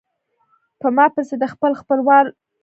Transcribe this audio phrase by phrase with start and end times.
[0.79, 2.49] پۀ ما پسې د خپل خپل وال نه غاپي